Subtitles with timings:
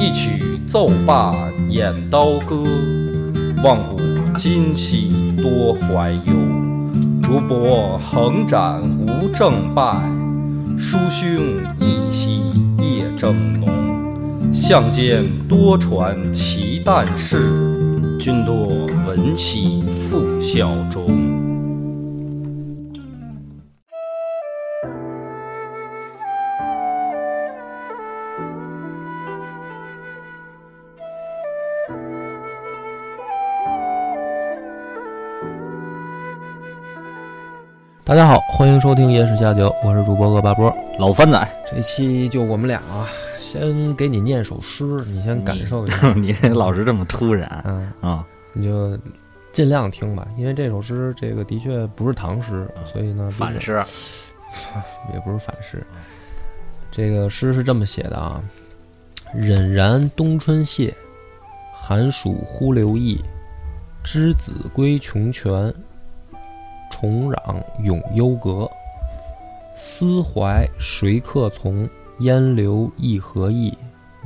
[0.00, 1.34] 一曲奏罢
[1.68, 2.64] 演刀歌，
[3.62, 4.00] 望古
[4.38, 6.32] 今兮多怀忧。
[7.22, 10.10] 竹帛横展无正败，
[10.78, 11.28] 书兄
[11.78, 12.40] 一夕
[12.78, 13.68] 夜正浓。
[14.54, 18.16] 相间多传奇诞事。
[18.18, 18.68] 君多
[19.06, 21.39] 闻兮复效忠。
[38.10, 41.48] 大家好，欢迎收听《野史下酒》，我是主播恶八波，老番仔。
[41.64, 43.06] 这期就我们俩啊。
[43.36, 46.12] 先给你念首诗，你先感受一下。
[46.18, 48.98] 你这老是这么突然，嗯啊，你就
[49.52, 53.80] 尽量听吧，因为这首诗这个的确不是唐诗，所以呢，反诗
[55.14, 55.80] 也不是反诗。
[56.90, 58.42] 这个诗是这么写的啊：
[59.32, 60.92] 忍然冬春谢，
[61.72, 63.20] 寒暑忽流意。
[64.02, 65.72] 之子归穷泉，
[66.90, 68.68] 重壤永幽阁。
[69.76, 71.88] 思怀谁客从？
[72.18, 73.72] 烟流意何意？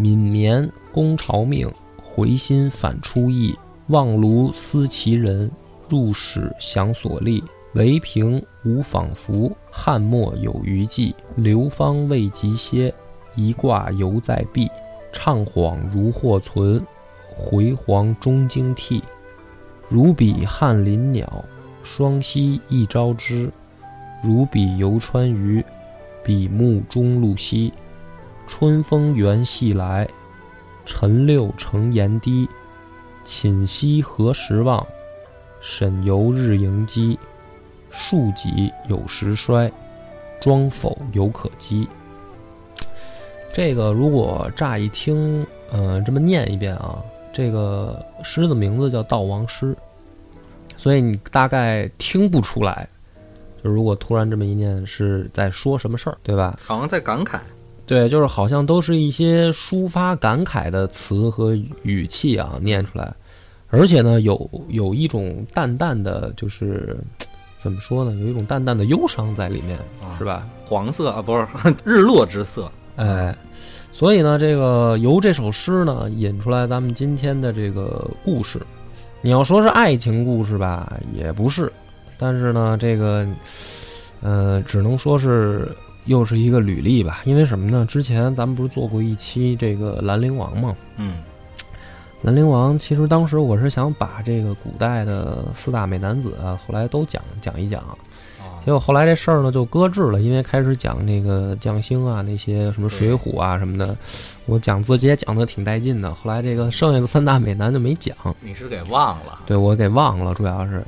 [0.01, 1.71] 泯眠宫朝命，
[2.03, 3.57] 回心反出意。
[3.89, 5.49] 望庐思其人，
[5.89, 7.45] 入室想所立。
[7.75, 11.15] 唯凭无仿佛，汉末有余悸。
[11.37, 12.93] 流芳未及歇，
[13.37, 14.69] 一挂犹在壁。
[15.13, 16.85] 怅恍如或存，
[17.33, 19.03] 回黄终惊涕。
[19.89, 21.45] 如比翰林鸟，
[21.85, 23.51] 双栖一朝之；
[24.23, 25.65] 如比游川鱼，
[26.25, 27.73] 比目中露兮。
[28.49, 30.09] 春风原系来，
[30.85, 32.49] 晨六成檐低。
[33.23, 34.85] 寝息何时忘？
[35.61, 37.19] 沈游日盈积。
[37.91, 39.71] 庶几有时衰，
[40.41, 41.87] 庄否犹可讥。
[43.53, 46.99] 这个如果乍一听，嗯，这么念一遍啊，
[47.33, 49.73] 这个诗的名字叫《悼亡诗》，
[50.85, 52.87] 所以你大概听不出来。
[53.63, 56.59] 就如果突然这么一念，是在说什么事儿，对吧？
[56.63, 57.39] 好像在感慨。
[57.87, 63.15] 对，就是好像都是一些抒发感慨的词和语气啊，念出来，
[63.71, 66.95] 而且呢，有有一种淡淡的，就是
[67.57, 69.79] 怎么说呢，有一种淡淡的忧伤在里面，
[70.19, 70.47] 是吧？
[70.67, 71.47] 黄色啊，不是
[71.83, 73.35] 日落之色，哎，
[73.91, 78.61] 所以呢，这个由这首诗呢引出来咱们今天的这个故事，
[79.25, 81.73] 你要说是爱情故事吧，也不是，
[82.19, 83.27] 但是呢，这个，
[84.21, 85.75] 呃，只能说是。
[86.07, 87.87] 又是一个履历吧，因为什么呢？
[87.87, 90.77] 之前咱们不是做过一期这个兰陵王吗？
[90.99, 91.15] 嗯，
[92.21, 97.83] 兰陵王其实当时我是想把这个古代的四大美男子啊，后来都讲讲一讲，
[98.65, 103.95] 结果后来这事儿呢就搁置了，因为开始讲那个将星啊，那些什么水浒啊什么的，
[104.47, 108.17] 我讲自己也讲的挺带劲的，后来这个剩下的三大美男就没讲。
[108.41, 109.41] 你是给忘了？
[109.45, 110.83] 对，我给忘了，主要是。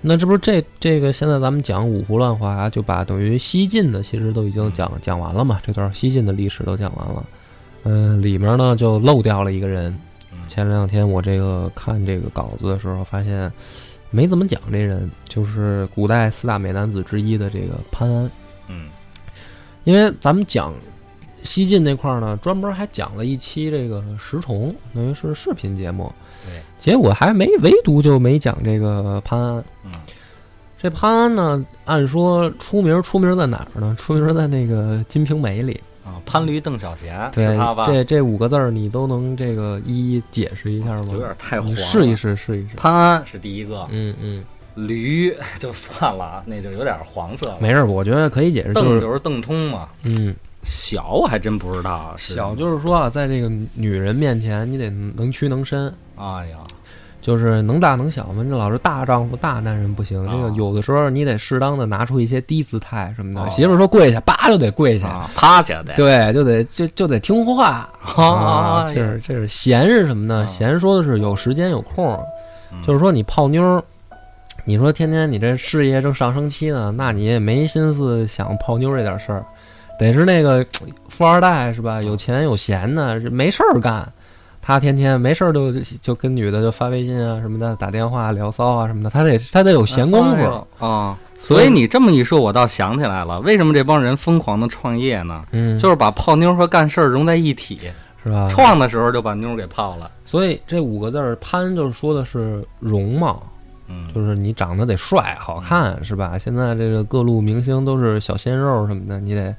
[0.00, 7.26] 那这不是这这个现在咱们讲五胡乱华，就把等于西晋的其实都已经讲讲完了嘛，这段西晋的历史都讲完了。
[7.82, 9.98] 嗯，里面呢就漏掉了一个人。
[10.46, 13.50] 前两天我这个看这个稿子的时候，发现
[14.10, 18.30] 没怎么讲这人，就是古代四大美男子之一的这个潘安。
[18.68, 18.88] 嗯，
[19.84, 20.72] 因为咱们讲
[21.42, 26.12] 西晋那块儿呢，专门还讲了一期这个石崇，等于是视频节目。
[26.44, 29.64] 对，结果还没，唯独就没讲这个潘安。
[29.84, 29.92] 嗯，
[30.78, 33.94] 这潘安呢，按说出名，出名在哪儿呢？
[33.98, 41.08] 出名在那个《金瓶梅》里啊，潘驴邓小闲，对，这这五个字儿你都能这个一一解释一下吗？
[41.12, 42.76] 有点太黄，试一试，试一试。
[42.76, 44.44] 潘安是第一个，嗯嗯，
[44.74, 47.56] 驴 就算了，那就有点黄色。
[47.60, 48.72] 没事，我觉得可以解释。
[48.72, 50.34] 邓就是邓通嘛，嗯。
[50.68, 55.86] 小我还真不知道，小就是说啊，在这个女人面前，你得能屈能伸。
[56.16, 56.58] 哎呀，
[57.20, 60.24] 就是能大能小嘛，你老是大丈夫、大男人不行。
[60.30, 63.50] 这个有的时候你得适当的拿出一些低姿态什么的。
[63.50, 65.94] 媳妇说跪下，叭就得跪下，趴下得。
[65.94, 68.86] 对，就得就就得听话啊。
[68.88, 70.46] 这是这是闲是什么呢？
[70.46, 72.16] 闲说的是有时间有空，
[72.84, 73.82] 就是说你泡妞，
[74.64, 79.44] 你说天天你这事业正上升期呢，那你也没心思想泡妞这点事儿。
[79.98, 80.64] 得是那个
[81.08, 82.00] 富二代是吧？
[82.02, 84.06] 有钱有闲的，没事儿干。
[84.66, 85.72] 他天天没事儿就
[86.02, 89.08] 就跟女的就发微信啊什么的，打电话聊骚啊什么的。
[89.08, 90.84] 他得他得有闲工夫。
[90.84, 91.16] 啊。
[91.38, 95.44] 所以你这么一说，我倒想起来了，为什么这帮人疯狂的创业呢？
[95.52, 97.78] 嗯，就是把泡妞和干事儿融在一起，
[98.24, 98.48] 是吧？
[98.50, 100.10] 创的时候就把妞给泡了。
[100.24, 103.40] 所以这五个字儿“潘”就是说的是容貌，
[103.86, 106.36] 嗯，就是你长得得帅、好看，是吧？
[106.36, 109.54] 现在这个各路明星都是小鲜肉什么的，你得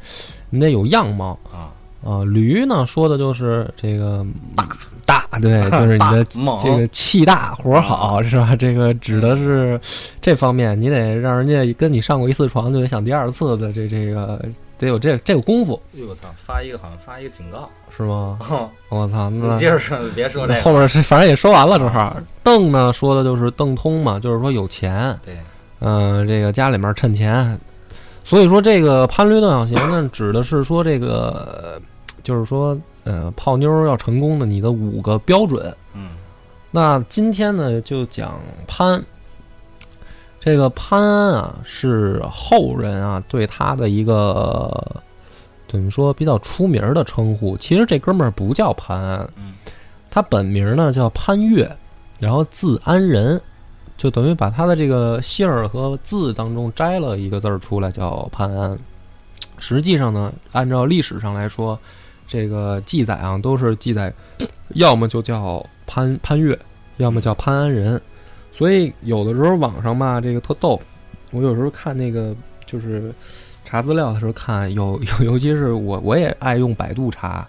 [0.50, 1.70] 你得有样貌啊
[2.04, 2.24] 啊。
[2.26, 6.24] 驴呢，说的就是这个大大，对， 就是你的
[6.60, 8.56] 这个气大活好，是吧？
[8.56, 9.80] 这个指的是
[10.22, 14.40] 这方面，你得让人家跟你上过一次床就得想第二次的，这这个
[14.78, 17.70] 得有这这个功夫，哎呦我操，发一个好像发一个警告。
[17.90, 18.38] 是吗？
[18.50, 20.62] 哦，我操，那你接着说，别说这个。
[20.62, 25.36] 后面是反正也说完了，正好邓呢说的就是邓通嘛，就是说有钱，对，
[25.80, 27.60] 嗯、这个家里面趁钱，
[28.28, 31.82] 所以说这个潘驴邓小闲呢，指的是说这个，呃
[32.24, 35.74] 就是说呃泡妞要成功的你的五个标准。
[35.94, 36.10] 嗯
[36.70, 38.38] 那今天呢就讲
[38.68, 39.02] 潘，
[40.42, 45.02] 这个潘安啊是后人啊对他的一个
[45.70, 47.56] 怎么说比较出名儿的称呼。
[47.56, 49.54] 其实这哥们儿不叫潘安，嗯
[50.10, 51.74] 他本名呢叫潘岳，
[52.20, 53.42] 然后字安仁，
[53.98, 58.78] 就等于把他的这个姓儿和字当中摘了一个字儿出来，叫潘安。
[59.58, 61.78] 实际上呢，按照历史上来说，
[62.28, 64.14] 这个记载啊都是记载，
[64.76, 66.58] 要么就叫潘潘岳，
[66.98, 68.00] 要么叫潘安仁。
[68.54, 70.80] 所以有的时候网上吧，这个特逗。
[71.32, 72.36] 我有时候看那个
[72.66, 73.12] 就是
[73.66, 77.48] 查资料的时候看，有有尤其是我我也爱用百度查，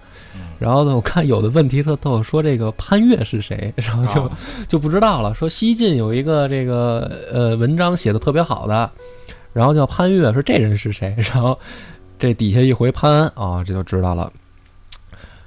[0.58, 5.32] 然后呢，我看有的问题特逗，说这个潘岳是谁，然后就、啊就不知道了。
[5.32, 8.90] 说西晋有一个这个呃文章写的特别好的，
[9.52, 11.58] 然后叫潘岳，说这人是谁， 然后
[12.18, 14.32] 这底下一回潘安啊，这就知道了。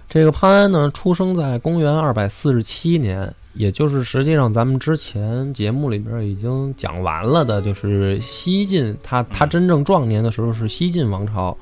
[0.07, 11.55] 这个潘安呢，出生在公元二百四十七年，也就是实际上咱们之前节目里边已经讲完了的，就是西晋他他真正壮年的时候是西晋王朝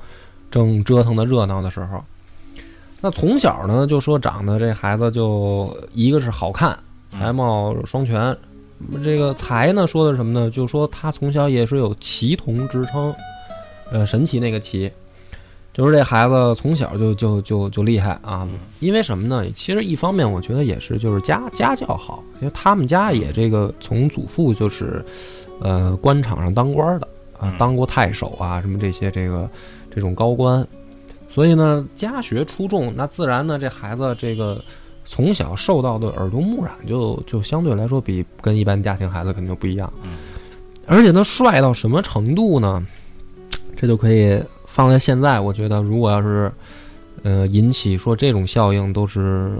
[0.50, 2.02] 正折腾的热闹的时候。
[3.00, 8.36] 那从小呢，就说长得这孩子就一个是好看，才貌双全。
[9.02, 10.50] 这个才呢，说的是什么呢？
[10.50, 13.14] 就说他从小也是有奇童之称，
[13.92, 14.90] 呃，神奇那个奇，
[15.72, 18.48] 就是这孩子从小就就就就厉害啊。
[18.80, 19.44] 因为什么呢？
[19.54, 25.04] 其实一方面我觉得也是就是家家教好，因为他们家也这个从祖父就是，
[25.60, 27.06] 呃，官场上当官的
[27.38, 29.46] 啊嗯，当过太守啊，什么这些这个
[29.94, 30.66] 这种高官，
[31.32, 34.62] 所以呢，家学出众，那自然呢，这孩子这个
[35.04, 39.92] 从小受到的耳濡目染就就相对来说比跟一般家庭孩子肯定就不一样。
[40.02, 40.18] 嗯，
[40.86, 42.84] 而且他帅到什么程度呢？
[43.76, 46.52] 这就可以放在现在，我觉得如果要是
[47.22, 49.52] 呃引起说这种效应，都是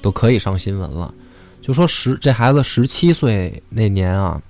[0.00, 1.12] 都可以上新闻了。
[1.60, 4.40] 就说十这孩子十七岁那年啊，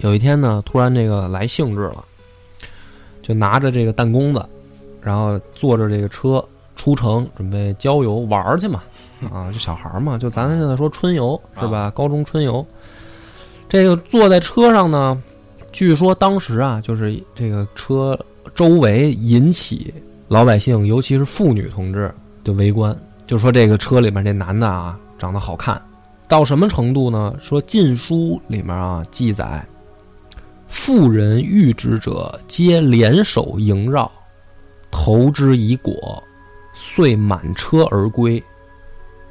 [0.00, 2.04] 有一天呢，突然这个来兴致了，
[3.22, 4.44] 就拿着这个弹弓子，
[5.02, 6.44] 然后坐着这个车
[6.76, 8.82] 出城，准备郊游玩儿去嘛。
[9.32, 11.92] 啊，就小孩儿嘛，就咱们现在说春游是吧？
[11.94, 12.64] 高中春游，
[13.68, 15.22] 这个坐在车上呢，
[15.70, 18.18] 据说当时啊，就是这个车
[18.54, 19.94] 周围引起
[20.26, 22.12] 老百姓，尤其是妇女同志
[22.42, 25.80] 的围观，就说这个车里面这男的啊长得好看，
[26.26, 27.32] 到什么程度呢？
[27.40, 29.64] 说《晋书》里面啊记载，
[30.66, 34.10] 妇人遇之者皆联手萦绕，
[34.92, 36.22] 投之以果，
[36.72, 38.40] 遂满车而归。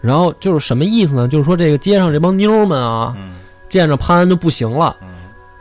[0.01, 1.27] 然后就是什么意思呢？
[1.27, 3.35] 就是说这个街上这帮妞们啊，嗯。
[3.69, 5.07] 见着潘安就不行了，嗯。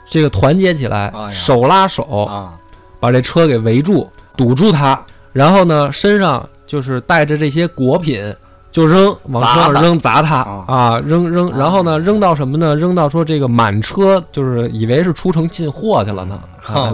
[0.04, 2.54] 这个团结起来，哎手拉手，啊，
[2.99, 5.00] 把这车给围住，堵住他，
[5.33, 8.35] 然后呢，身上就是带着这些果品，
[8.73, 10.38] 就扔往车上扔砸他。
[10.38, 10.64] 啊。
[10.66, 11.57] 啊，扔扔，啊。
[11.57, 12.75] 然后呢，扔到什么呢？
[12.75, 16.40] 扔到说这个满车，就是以为是出城进货去了呢，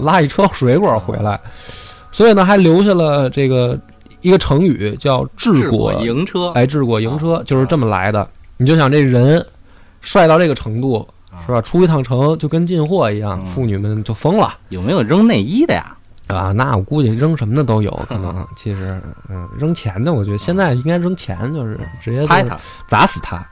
[0.03, 1.41] 拉一车水果回来，
[2.16, 3.78] 所以呢，还留下了这个
[4.23, 8.26] 一个成语叫“治国迎车，哎，治国迎车啊就是这么来的。
[8.56, 9.44] 你就想这人
[10.00, 11.06] 帅到这个程度，
[11.46, 11.61] 是吧？
[11.61, 15.94] 出一趟城就跟进货一样，嗯妇女们就疯了有没有扔内衣的呀？
[16.28, 16.52] 啊！
[16.56, 18.46] 那我估计扔什么的都有可能。
[18.56, 22.58] 其实，嗯，扔钱的，我觉得现在应该扔钱，就是直接就是拍他，
[22.88, 23.46] 砸死他。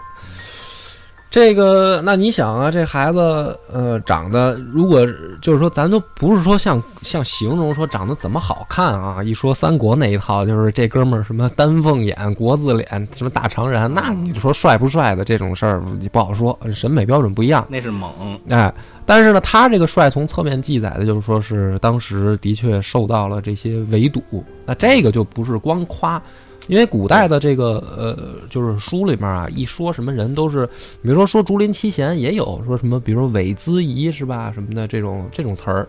[1.34, 5.04] 这个，那你想啊，这孩子，呃，长得如果
[5.42, 12.86] 就是说，咱都不是说像像形容说长得怎么好看啊，一说三国那一套，就是这哥们儿什么丹凤眼、国字脸、
[13.16, 17.66] 什么大长髯，那你说帅不帅的这种事儿，你不好说，审美标准不一样。
[17.68, 18.72] 那是猛，哎，
[19.04, 24.22] 但是呢，他这个帅从侧面记载的就是说是当时的确受到了这些围堵，
[24.64, 26.22] 那这个就不是光夸。
[26.66, 28.16] 因为古代的这个呃，
[28.48, 30.66] 就是书里面啊，一说什么人都是，
[31.02, 35.86] 比如说说竹林七贤也有说什么，比如说韦资仪是吧，什么的这种这种词儿。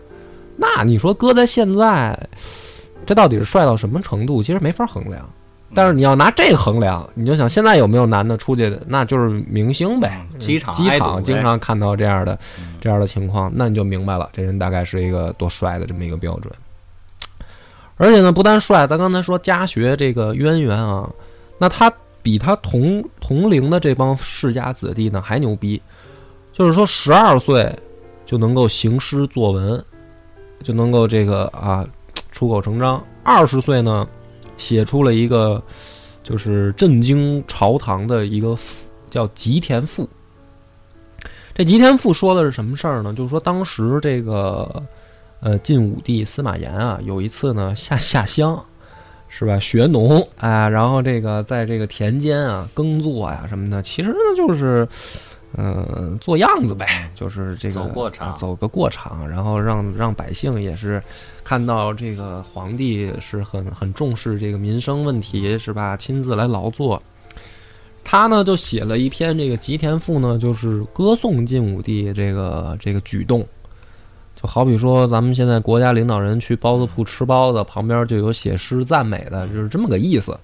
[0.56, 2.18] 那你说搁在现在，
[3.04, 4.42] 这到底是帅到什么程度？
[4.42, 5.28] 其实没法衡量。
[5.74, 10.24] 但是你要拿这个衡量，你就想现在有没有男的出去，那就是明星呗。
[10.38, 12.38] 机场机场经常看到这样的
[12.80, 16.52] 这样的情况，那你就明白了，这人大概是一个多帅的这么一个标准。
[17.98, 21.10] 而且呢，不但帅，咱刚才说家学这个渊源啊，
[21.56, 21.90] 那他
[22.22, 25.80] 比他同同龄的这帮世家子弟呢还牛逼，
[26.52, 27.74] 就是说十二岁
[28.26, 29.82] 就能够行诗作文，
[30.62, 31.86] 就能够这个啊
[32.32, 34.06] 出口成章；二十岁呢，
[34.58, 35.62] 写出了一个
[36.22, 38.54] 就是震惊朝堂的一个
[39.08, 40.04] 叫《吉田赋》。
[41.54, 43.14] 这《吉田赋》说的是什么事儿呢？
[43.14, 44.84] 就是说当时这个。
[45.40, 48.64] 呃，晋武帝司马炎啊，有一次呢下下乡，
[49.28, 49.58] 是吧？
[49.60, 54.88] 学农啊，然后这个在这个田间啊耕作呀什么的，其实呢就是，
[55.56, 61.02] 嗯，做样子呗，就是这个走过场，走个过场，然后让让百姓也是
[61.44, 65.96] 看到这个皇帝是很很重视这个民生问题，是吧？
[65.96, 67.00] 亲自来劳作，
[68.02, 73.46] 他呢就写了一篇这个《吉田赋》呢，就是歌颂晋武帝这个这个举动。
[74.40, 80.38] 就好比说，咱们现在国家领导人去包子铺吃包子，旁边就有写诗赞美的，就是这么个意思。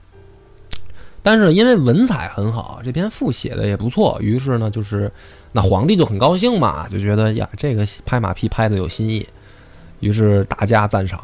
[1.22, 5.12] 但是因为文采很好，这篇赋写的也不错，于是呢，就是
[5.52, 9.24] 那皇帝就很高兴嘛，就觉得呀，这个拍马屁拍的有新意，
[10.00, 11.20] 于是大加赞赏。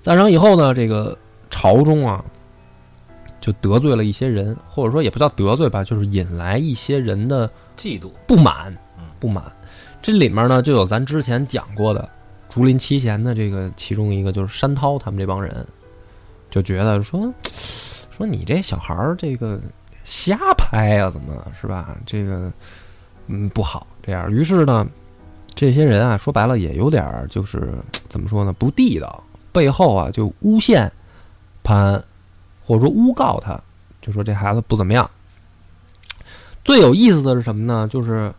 [0.00, 1.18] 赞赏以后呢，这个
[1.50, 2.24] 朝中啊，
[3.40, 8.74] 就得罪了一些人，或者说也不叫得罪吧，就是引来一些人的嫉妒、不满、
[9.20, 9.44] 不满。
[10.02, 12.08] 这里面呢，就有咱之前讲过的
[12.50, 15.64] 竹林七贤的这个其中一个，就是山涛他们这帮人，
[16.50, 17.32] 就觉得说
[18.10, 19.60] 说你这小孩儿这个
[20.02, 21.96] 瞎拍啊，怎么是吧？
[22.04, 22.52] 这个
[23.28, 24.28] 嗯不好这样。
[24.30, 24.84] 于是呢，
[25.54, 27.72] 这些人啊，说白了也有点儿就是
[28.08, 30.90] 怎么说呢，不地道，背后啊就诬陷
[31.62, 32.04] 潘安，
[32.60, 33.58] 或者说诬告他，
[34.00, 35.08] 就说这孩子不怎么样。
[36.64, 37.86] 最有意思的是什么呢？
[37.88, 38.34] 就是。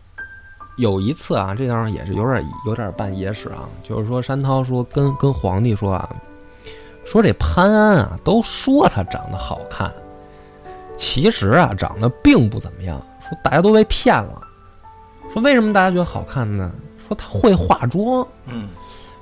[0.76, 6.08] 有一次啊，这当也是有点有点办野史啊，就是说山涛说跟跟皇帝说啊，
[7.04, 9.92] 说这潘安啊都说他长得好看，
[10.96, 14.40] 其实啊长得并不怎么样，说大家都被骗了。
[15.32, 16.70] 说为什么大家觉得好看呢？
[17.06, 18.68] 说他会化妆，嗯，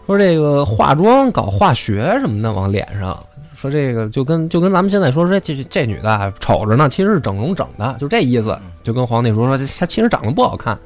[0.07, 3.19] 说这个化妆搞化学什么的往脸上，
[3.55, 8.59] 说这个就跟就跟咱们现在说说这这女的啊瞅着呢，其实是整容整的，就这意思。
[8.83, 10.79] 就跟皇帝说说她其实长得不好看。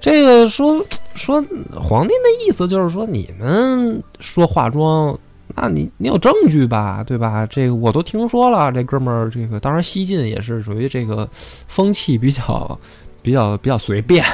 [0.00, 1.42] 这个说说
[1.74, 5.18] 皇帝的意思就是说你们说化妆，
[5.54, 7.44] 那你你有证据吧，对吧？
[7.46, 12.78] 这个我都听说了，这哥们儿这个当然西晋也是属于这个风气比较
[13.22, 14.24] 比较比较随便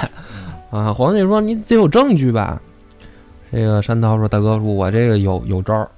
[0.71, 0.93] 啊。
[0.93, 2.61] 皇帝说你得有证据吧。
[3.51, 5.89] 这个山涛说大哥说，我这个有有招儿，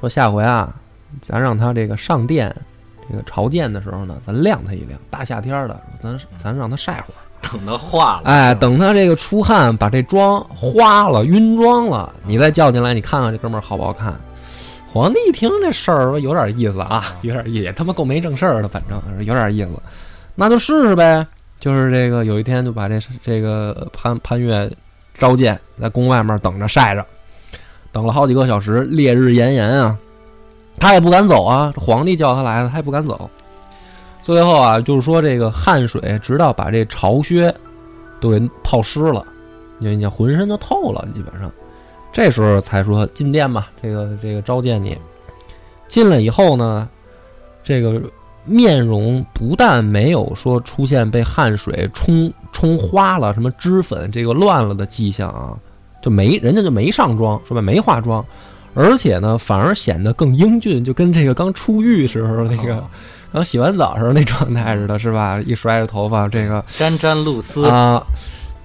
[0.00, 0.74] 说下回啊，
[1.22, 2.54] 咱让他这个上殿
[3.08, 7.20] 这个朝见的时候呢，咱晾他一晾，大夏天的，咱咱让他晒会儿。
[7.52, 14.14] 等他化了，哎，等他这个出汗，把这妆花了，晕妆了，你再叫进来，你看看这哥们儿好不好看？
[14.90, 19.70] 皇帝一听这事儿，有点意思啊，有点也他妈够没正事儿的，反正有点意思，
[20.34, 21.26] 那就试试呗。
[21.60, 24.70] 就是这个有一天就把这这个潘潘岳
[25.18, 27.04] 召见，在宫外面等着晒着，
[27.90, 29.98] 等了好几个小时，烈日炎炎啊，
[30.78, 33.28] 他也不敢走啊，皇帝叫他来了，他也不敢走。
[34.28, 37.54] 最后啊，就是说这个汗水，直到把这朝靴
[38.20, 39.24] 都给泡湿了，
[39.78, 41.50] 你你浑身都透了，基本上，
[42.12, 44.98] 这时候才说进殿吧，这个这个召见你。
[45.88, 46.86] 进来以后呢，
[47.64, 48.02] 这个
[48.44, 55.56] 面容不但没有说出现被汗水冲冲花了，什么脂粉这个乱了的迹象啊，
[56.02, 58.22] 就没人家就没上妆，说白没化妆，
[58.74, 62.84] 而且呢，反而显得更英俊，就跟这个刚出狱时候那个。
[63.30, 65.40] 然后洗完澡时候那状态似的，是吧？
[65.46, 68.02] 一甩着头发，这个沾沾露丝啊。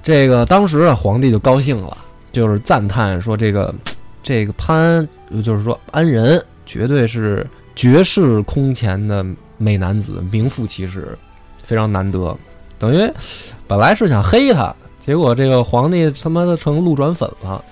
[0.01, 1.97] 这个当时啊，皇帝就高兴了，
[2.31, 3.73] 就是赞叹说：“这个
[4.21, 5.07] 这个潘，
[5.43, 9.25] 就是说安仁，绝对是绝世空前的
[9.57, 11.17] 美男子，名副其实，
[11.61, 12.35] 非常难得。”
[12.77, 13.09] 等于
[13.65, 17.63] 本来是想黑他，结果这个皇帝他妈的成路转粉了。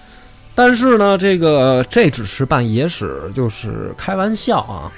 [0.55, 4.91] 但是呢，这个这只是办野史，就是开玩笑啊。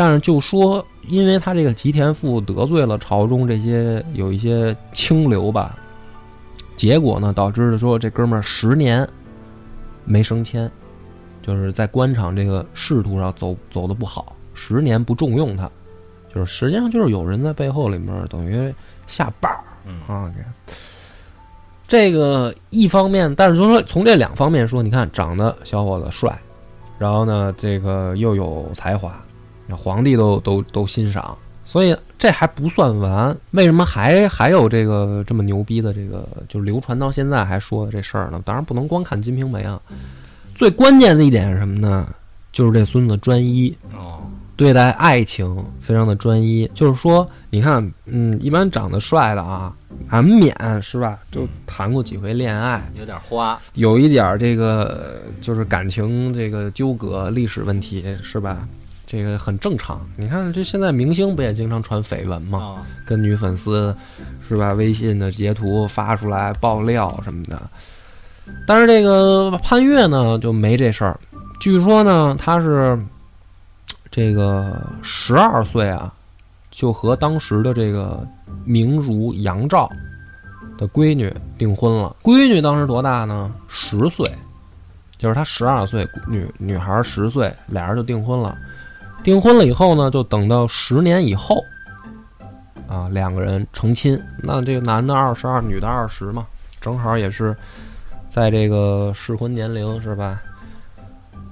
[0.00, 5.76] 但是就说，因为他这个吉田富得罪了朝中这些有一些清流吧，
[6.74, 9.06] 结果呢，导致说这哥们儿十年
[10.06, 10.72] 没升迁，
[11.42, 15.70] 就是在官场这个仕途上走走的不好，十年不重用他，
[16.34, 18.74] 就是实际上就是有人在背后里面等于
[19.06, 20.32] 下绊儿嗯啊。
[21.86, 26.40] 这个一方面，但是就说从这两方面说，你看长得小伙子帅，
[26.98, 29.14] 然后呢，这个又有才华，
[29.76, 33.36] 皇帝都都都欣赏，所以这还不算完。
[33.52, 38.40] 为什么还还有这个这么牛逼的这个，就流传到现在还说的这事儿呢？
[38.44, 39.80] 当然不能光看《金瓶梅》啊，
[40.54, 42.08] 最关键的一点是什么呢？
[42.52, 44.18] 就是这孙子专一，哦，
[44.56, 46.68] 对待爱情非常的专一。
[46.74, 49.72] 就是说，你看，嗯，一般长得帅的啊，
[50.10, 51.16] 难免是吧？
[51.30, 58.66] 就谈过几回恋爱，有点花，有一点儿这个呃就是感情这个纠葛、历史问题是吧？
[59.10, 60.00] 这个很正常。
[60.16, 62.60] 你看，这现在明星不也经常传绯闻吗？
[62.60, 63.92] 啊，跟女粉丝
[64.40, 64.72] 是吧？
[64.74, 67.60] 微信的截图发出来爆料什么的。
[68.68, 71.18] 但是这个潘越呢就没这事儿，
[71.60, 72.96] 据说呢他是
[74.12, 76.14] 这个十二岁啊，
[76.70, 78.24] 就和当时的这个
[78.64, 79.90] 名儒杨照
[80.78, 82.14] 的闺女订婚了。
[82.22, 83.52] 闺女当时多大呢？
[83.66, 84.24] 十岁，
[85.18, 88.56] 就是他十二岁，女女孩十岁，俩人就订婚了。
[89.22, 91.64] 订婚了以后呢，就等到十年以后，
[92.88, 94.20] 啊，两个人成亲。
[94.42, 96.46] 那这个男的二十二，女的二十嘛，
[96.80, 97.54] 正好也是
[98.28, 100.42] 在这个适婚年龄，是吧？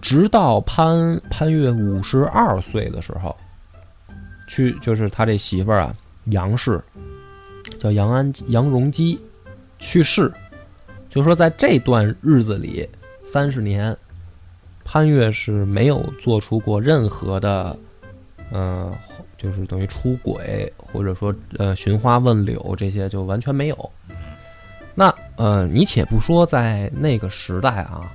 [0.00, 3.37] 直到潘潘越五十二岁的时候，
[4.46, 5.94] 去就是他这媳妇儿啊，
[6.26, 6.80] 杨氏
[7.78, 9.20] 叫杨安杨荣基
[9.78, 10.32] 去世，
[11.10, 12.88] 就说在这段日子里，
[13.25, 13.94] 三十年，
[14.90, 17.76] 潘越是没有做出过任何的，
[18.50, 18.90] 呃，
[19.37, 23.92] 就是等于出轨或者说呃寻花问柳这些就完全没有。
[24.95, 28.11] 那呃，你且不说在那个时代啊，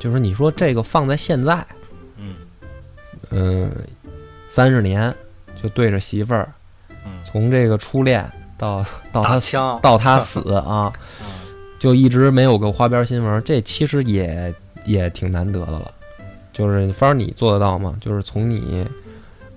[0.00, 1.64] 就是你说这个放在现在，
[2.16, 2.34] 嗯
[3.30, 3.70] 嗯，
[4.48, 5.14] 三十年
[5.54, 6.52] 就对着媳妇儿，
[7.04, 8.28] 嗯，从这个初恋
[8.58, 11.26] 到到他枪，到他死啊， 嗯
[11.78, 14.52] 就一直没有个花边新闻，这其实也
[14.84, 15.92] 也挺难得的了。
[16.56, 17.94] 就是反正你做得到吗？
[18.00, 18.86] 就是从你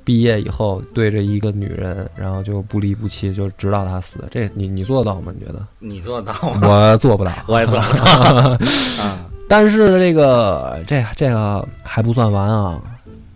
[0.04, 5.32] 毕业以后对着一个女人，然后就不离不弃，就直到她死，这你你做得到吗？
[5.34, 5.66] 你觉得？
[5.80, 6.68] 你做得到吗？
[6.68, 8.58] 我做不到， 我也做不到。
[9.06, 12.80] 嗯 但是这个这这个还不算完啊，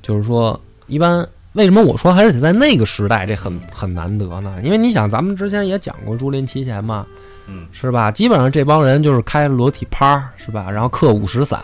[0.01, 4.57] 就是说，一般为什么我说还是得在那个时代，这很很难得呢？
[4.61, 7.05] 因为你想，咱们之前也讲过竹林七贤嘛，
[7.47, 8.11] 嗯是吧？
[8.11, 10.69] 基本上这帮人就是开裸体趴儿，是吧？
[10.69, 11.59] 然后刻五十散，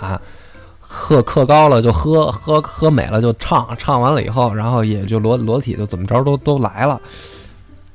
[0.91, 6.99] 喝喝高了就喝，喝喝美了就唱，唱完了以后，然后也就裸裸体就怎么着都都来了。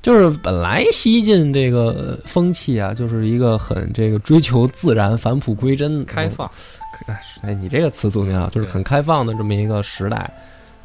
[0.01, 6.49] 就是本来西晋这个风气啊，就是一个很这个追求自然、返璞归真、开放，
[7.43, 10.31] 哎，你这个词组挺好，就是很开放的这么一个时代。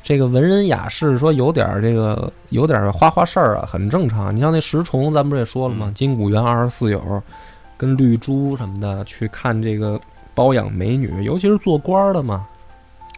[0.02, 4.36] 这个文人雅士说有点儿这个有点儿花花事儿啊，很正常。
[4.36, 5.88] 你像那石崇，咱不是也说了吗？
[5.90, 7.22] 嗯金谷园二十四友
[7.78, 10.00] 跟绿珠什么的去看这个
[10.40, 12.48] 包养美女，尤其是做官儿的嘛。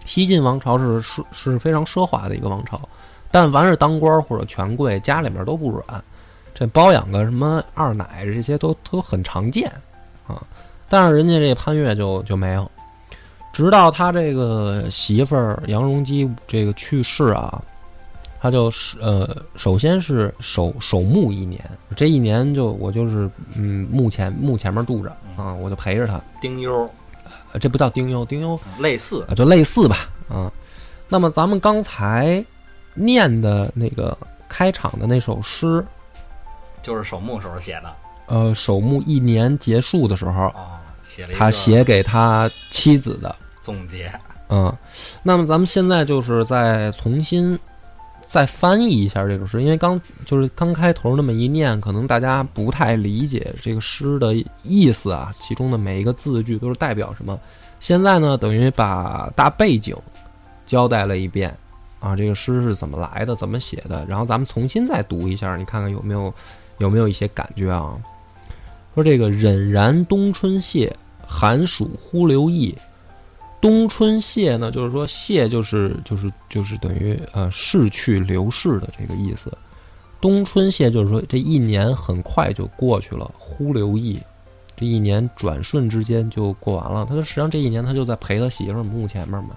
[0.06, 2.82] 西晋王朝是是是非常奢华的一个王朝，
[3.30, 6.04] 但凡是当官儿或者权贵，家里面都不软，
[6.52, 9.72] 这包养个什么二奶这些都都很常见
[10.26, 10.42] 啊。
[10.90, 12.72] 但是人家这潘越就就没有，
[13.54, 17.62] 直到他这个媳妇儿杨荣基这个去世啊，
[18.42, 21.64] 他就是呃，首先是守守墓一年，
[21.96, 26.20] 这一年就我就是嗯墓前墓前面住着啊，我就陪着他。
[26.42, 26.90] 丁忧
[27.54, 30.52] 呃这不叫丁忧，丁忧类似，啊，就类似吧啊。
[31.08, 32.44] 那么咱们刚才
[32.94, 35.86] 念的那个开场的那首诗，
[36.82, 37.94] 就是守墓时候写的
[38.28, 43.36] 呃，守墓一年结束的时候，哦，写了他写给他妻子的。
[43.62, 44.12] 总结，
[44.50, 44.74] 嗯，
[45.22, 47.60] 那么咱们现在就是再重新
[48.32, 57.38] 再翻译一下这首诗，因为刚就是刚开头那么一念，可能大家不太理解这个诗的意思啊，其中的每一个字句都是代表什么。
[57.82, 59.94] 现在呢，等于把大背景
[60.66, 61.54] 交代了一遍
[62.00, 66.34] 啊，这个诗是怎么来的，怎么写的，然后咱们重新再读一下，你看看有没有
[66.78, 68.00] 有没有一些感觉啊？
[68.96, 70.96] 说这个荏然冬春谢，
[71.28, 72.74] 寒暑忽流意。
[73.62, 79.56] 冬春谢呢，就是说谢就是就是就是等于呃逝去流逝的这个意思。
[80.20, 84.20] 冬春谢就是说这一年很快就过去了，忽流逸，
[84.76, 87.06] 这一年转瞬之间就过完了。
[87.06, 89.52] 他说实际上这一年他就在陪他媳妇儿墓前面嘛。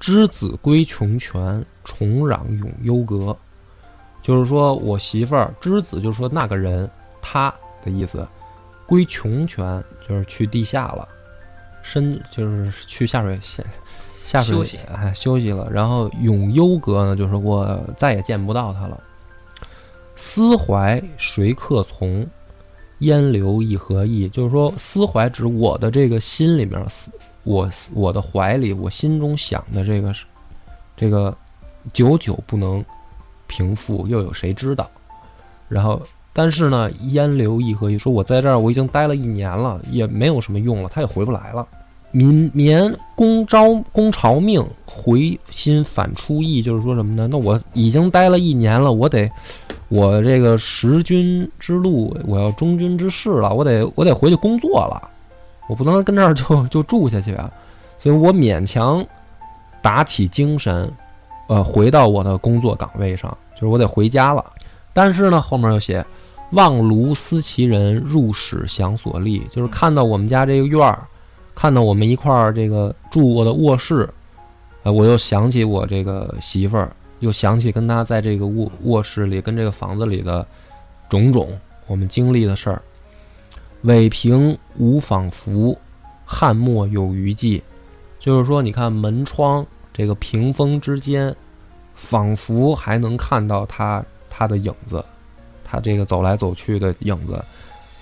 [0.00, 3.36] 之子归穷泉，重壤永幽阁。
[4.22, 6.90] 就是说我媳妇儿之子，就是说那个人
[7.22, 7.52] 他
[7.84, 8.26] 的意思，
[8.86, 11.08] 归穷泉就是去地下了，
[11.86, 13.62] 深就是去下水下
[14.24, 15.70] 下水休息哎休息了。
[15.70, 19.00] 然后永幽阁呢，就是我再也见不到他了。
[20.16, 22.26] 思怀谁客从？
[23.00, 24.26] 烟流一何意？
[24.30, 27.10] 就是说思怀指我的这个心里面思
[27.42, 30.24] 我我的怀里，我心中想的这个是
[30.96, 31.36] 这个
[31.92, 32.82] 久久不能
[33.46, 34.90] 平复，又有谁知道？
[35.68, 36.00] 然后，
[36.38, 37.96] 但是呢，烟流一何意？
[37.96, 41.66] 说我在这儿我已经待了一年了，也没有什么用了，他也回不来了。
[42.10, 47.26] 民绵公招公朝命，回心反出意，就是说什么呢？
[47.32, 49.30] 那我已经待了一年了，我得
[49.88, 55.08] 我这个识君之路，我要忠君之事了，我得我得回去工作了。
[55.70, 57.50] 我不能跟这儿就就住下去啊，
[57.98, 59.02] 所以我勉强
[59.80, 60.92] 打起精神，
[61.48, 64.44] 呃，回到我的工作岗位上，就是我得回家了。
[64.92, 66.02] 但是呢，后面又写
[66.52, 71.06] “望庐思其人，入室想所立”，就是看到我们家这个院儿，
[71.54, 74.08] 看到我们一块儿这个住过的卧室，
[74.82, 80.46] 呃，我又想起我这个媳妇儿，又想起跟她在这个卧卧室里跟这个房子里的
[81.08, 81.48] 种种
[81.86, 82.80] 我们经历的事儿。
[83.82, 85.76] 尾平无仿佛，
[86.24, 87.62] 汉末有余迹。
[88.18, 91.34] 就是说，你看门窗这个屏风之间，
[91.94, 95.04] 仿佛还能看到他他的影子，
[95.68, 97.44] 他这个走来走去的影子。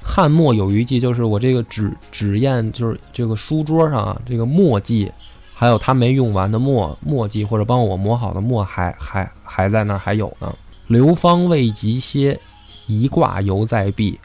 [0.05, 5.11] 汉末有余迹，就是我这个纸纸砚，就是这个书桌上啊，这个墨迹，
[5.55, 10.55] 还有他没用完的墨墨迹，或者帮我磨好的墨，还还还在那儿还有呢。
[10.89, 12.39] 流芳未及歇，
[12.87, 14.21] 一挂犹在壁。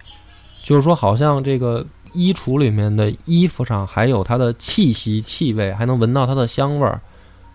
[0.61, 6.99] 就是说，好像这个衣橱里面的衣服上还有它的气息、气味，还能闻到它的香味儿。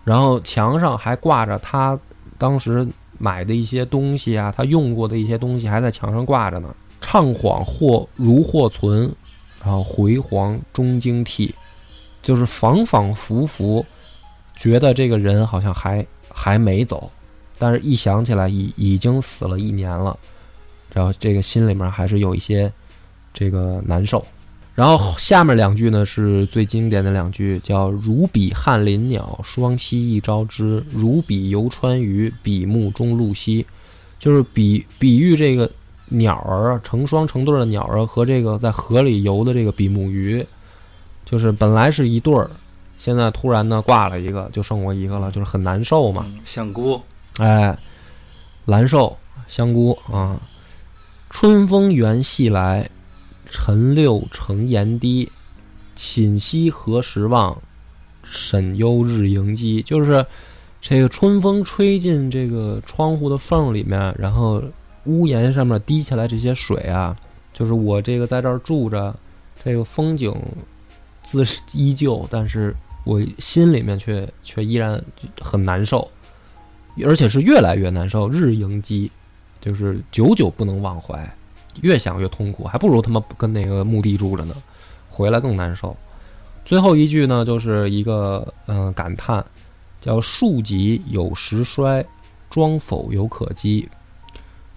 [0.03, 1.97] 然后墙上还挂着他
[2.37, 2.87] 当时
[3.17, 6.75] 买的一些东西啊，他用过的一些东西还在墙上挂着呢。
[7.01, 9.13] 怅恍或如或存，
[9.63, 11.53] 然后回黄终惊涕，
[12.21, 13.85] 就是仿仿佛佛
[14.55, 17.11] 觉得这个人好像还还没走，
[17.57, 20.17] 但是一想起来已已经死了一年了，
[20.93, 22.71] 然后这个心里面还是有一些。
[23.37, 24.25] 这个难受，
[24.75, 33.65] 然后下面两句呢是最经典的两句，叫“如比翰林鸟，双栖一朝之；如比游川鱼，比目中露西。”
[34.19, 35.71] 就是比比喻这个
[36.09, 40.45] 鸟儿啊，成双成对的鸟儿和这个在河里游的这个比目鱼，
[41.23, 42.49] 就是本来是一对儿，
[42.97, 46.25] 现在突然呢挂了一个，就剩我一个了，就是很难受嘛。
[46.27, 46.99] 嗯香菇，
[47.37, 47.77] 哎，
[48.65, 49.15] 蓝瘦
[49.47, 50.37] 香菇啊，
[51.29, 52.89] 春风原系来。
[53.49, 55.31] 晨六成檐低，
[55.95, 57.57] 寝息何时忘？
[58.23, 59.81] 沈忧日盈积。
[59.83, 60.25] 就是
[60.81, 64.61] 这个春风吹进这个窗户的缝里面，然后
[65.05, 67.15] 屋檐上面滴下来这些水啊，
[67.53, 69.15] 就是我这个在这儿住着，
[69.63, 70.33] 这个风景
[71.23, 74.99] 自依旧，但是我心里面却却依然
[75.39, 76.09] 很难受，
[77.03, 79.11] 而且是越来越难受，日盈积，
[79.61, 81.35] 就是久久不能忘怀。
[81.81, 84.55] 越想越痛苦，还不如他妈跟那个墓地住着呢，
[85.09, 85.95] 回来更难受。
[86.63, 89.45] 最后一句呢，就是一个嗯、感叹，
[90.01, 92.03] 叫“树己有时衰，
[92.49, 93.87] 庄否犹可击”。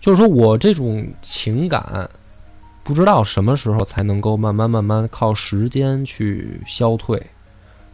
[0.00, 2.08] 就是说我这种情感，
[2.84, 7.20] 不知道什么时候才能够慢慢慢慢靠时间去消退。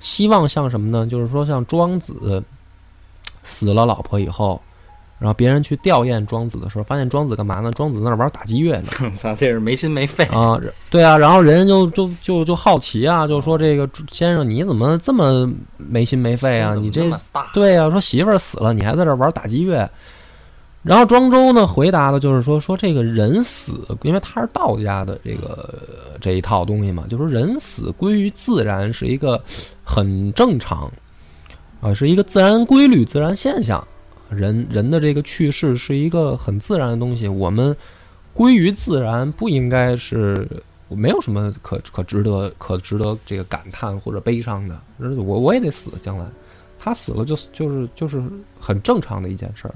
[0.00, 1.06] 希望像什么呢？
[1.06, 2.42] 就是说像庄子
[3.42, 4.60] 死了老婆以后。
[5.18, 7.70] 然后别人去吊唁庄子的时候，发现庄子干嘛呢？
[7.72, 8.90] 庄子在那儿玩打击乐呢。
[9.16, 10.60] 操，这是没心没肺啊！
[10.90, 16.74] 对啊，然后人家就就就就好奇啊，就说这个先生你怎么这么没心没肺啊？
[16.74, 17.10] 你这
[17.54, 19.88] 对啊，说媳妇儿死了，你还在这玩打击乐。
[20.82, 23.72] 然后庄周呢回答的就是说说这个人死，
[24.02, 25.72] 因为他是道家的这个
[26.20, 29.42] 这一套东西嘛，就说人死归于自然是一个
[29.82, 30.90] 很正常
[31.80, 33.82] 啊，是一个自然规律、自然现象。
[34.36, 37.74] 人人的这个去世是一个很自然的东西，我们
[38.32, 40.46] 归于自然，不应该是
[40.88, 44.78] 没有什么可可值得可值得这个感叹或者悲伤的。
[44.98, 46.26] 我我也得死，将来
[46.78, 48.22] 他死了就就是就是
[48.58, 49.74] 很正常的一件事儿。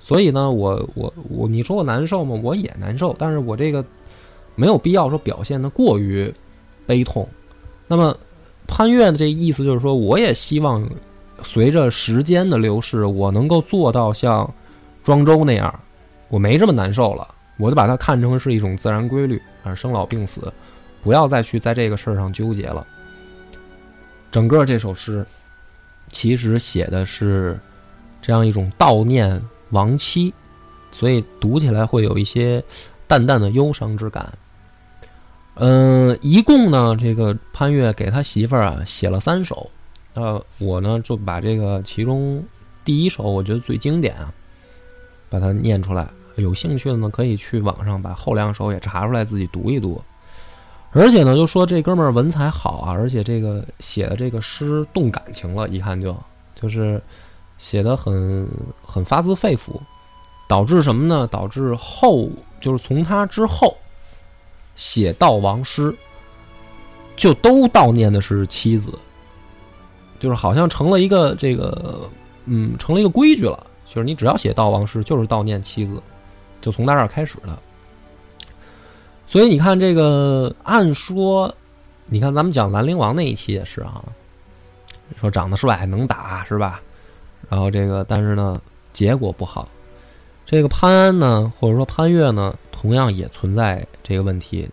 [0.00, 2.38] 所以呢，我我我，你说我难受吗？
[2.42, 3.84] 我也难受，但是我这个
[4.54, 6.32] 没有必要说表现的过于
[6.86, 7.28] 悲痛。
[7.88, 8.16] 那么
[8.66, 10.88] 潘越的这意思就是说，我也希望。
[11.42, 14.52] 随着时间的流逝，我能够做到像
[15.04, 15.72] 庄周那样，
[16.28, 17.26] 我没这么难受了，
[17.58, 20.52] 我就把它看成是一种自然规律啊，生老病死，
[21.02, 22.86] 不要再去在这个事儿上纠结了。
[24.30, 25.24] 整个这首诗
[26.08, 27.58] 其实写的是
[28.20, 30.32] 这样一种悼念亡妻，
[30.90, 32.62] 所以读起来会有一些
[33.06, 34.32] 淡淡的忧伤之感。
[35.54, 39.70] 嗯，一共呢，这个潘岳给他媳妇儿啊写了三首，
[40.16, 42.42] 呃，我呢就把这个其中
[42.84, 44.32] 第一首我觉得最经典啊，
[45.30, 46.08] 把它念出来。
[46.36, 50.02] 有兴趣的呢，可以去网上把后两首也查出来自己读一读。
[50.92, 56.16] 而且呢，就说这哥们儿文采好啊，而且这个写的这个诗动感情了，一看就
[56.60, 57.00] 就是
[57.58, 58.48] 写的很
[58.82, 59.80] 很发自肺腑，
[60.48, 61.26] 导致什么呢？
[61.30, 62.28] 导致后
[62.60, 63.76] 就是从他之后。
[64.74, 65.90] 写悼亡诗，
[67.16, 68.90] 就都悼念的是妻子，
[70.18, 72.08] 就是好像成了一个这个，
[72.46, 73.66] 嗯，成了一个规矩了。
[73.86, 76.02] 就是你只要写悼亡诗，就是悼念妻子，
[76.60, 77.56] 就从那儿开始的。
[79.26, 81.54] 所以你看这个，按说，
[82.06, 84.04] 你看咱们讲兰陵王那一期也是啊，
[85.18, 86.80] 说长得帅能打是吧？
[87.48, 88.60] 然后这个，但是呢，
[88.92, 89.68] 结果不好。
[90.44, 94.68] 这个潘安呢，或者说潘岳呢，同样也存在这个问题，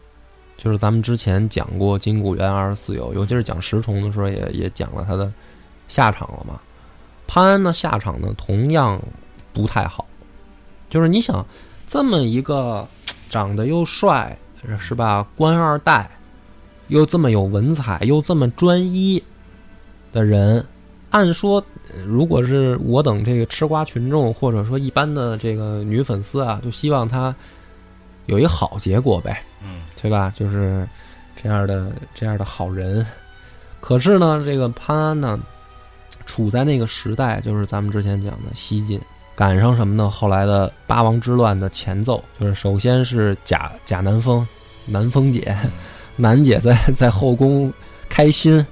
[0.64, 5.30] 就是咱们之前讲过金谷园二十四友，尤其是讲石崇的时候，也也讲了他的
[5.90, 6.58] 下场了嘛。
[7.28, 9.02] 潘安的下场呢，同样
[9.52, 10.06] 不太好，
[10.90, 11.46] 就是你想
[11.86, 12.88] 这么一个
[13.30, 14.38] 长得又帅
[14.80, 16.10] 是吧，官二代，
[16.88, 19.22] 又这么有文采，又这么专一
[20.14, 20.66] 的人，
[21.10, 21.62] 按说。
[22.08, 27.36] 如果是我等这个吃瓜群众，或者说一般的这个女粉丝啊，就希望他
[28.26, 30.32] 有一好结果呗，嗯，对吧？
[30.36, 30.88] 就是
[31.42, 33.06] 这样的这样的好人。
[33.80, 35.40] 可是呢，这个潘安呢，
[36.26, 39.00] 处在那个时代，就是咱们之前讲的西晋，
[39.36, 40.10] 赶上什么呢？
[40.10, 44.48] 后来的八王之乱的前奏，就是首先是贾贾南风，
[44.86, 45.56] 南风姐，
[46.16, 47.72] 南姐在在后宫
[48.08, 48.66] 开心，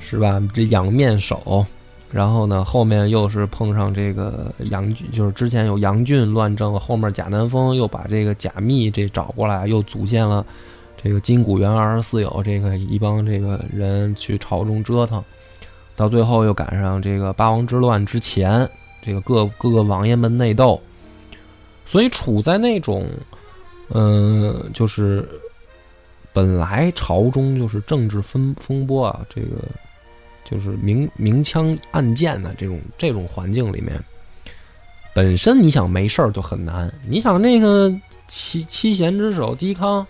[0.00, 0.42] 是吧？
[0.52, 1.64] 这养面首。
[2.10, 10.44] 然后呢，后面又是碰上这个杨俊，就是之前有杨俊乱政，后面贾南风又把这个贾密这找过来，又组建了
[11.02, 15.22] 这个金谷园二十四友这个一帮这个人去朝中折腾，
[15.96, 18.66] 到最后又赶上这个八王之乱之前，
[19.02, 20.80] 这个各各个王爷们内斗，
[21.84, 23.06] 所以处在那种，
[23.92, 25.28] 嗯，就是
[26.32, 29.58] 本来朝中就是政治风风波啊，这个。
[30.50, 34.02] 就是明明枪暗箭的这种这种环境里面，
[35.14, 36.90] 本身你想没事儿就很难。
[37.06, 37.94] 你想那个
[38.28, 40.06] 七七贤之首嵇康，